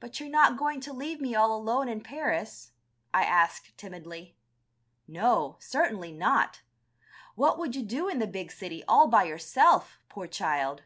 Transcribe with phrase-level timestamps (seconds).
[0.00, 2.72] "But you're not going to leave me all alone in Paris?"
[3.14, 4.36] I asked timidly.
[5.08, 6.60] "No, certainly not.
[7.36, 10.82] What would you do in the big city, all by yourself, poor child.